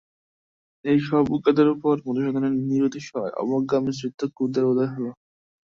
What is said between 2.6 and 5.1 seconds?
নিরতিশয় অবজ্ঞা-মিশ্রিত ক্রোধের উদয় হল।